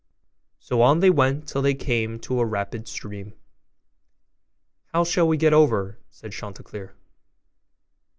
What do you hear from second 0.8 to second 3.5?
on they went till they came to a rapid stream.